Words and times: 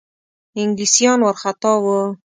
انګلیسیان 0.59 1.19
وارخطا 1.23 1.73
وه. 1.83 1.99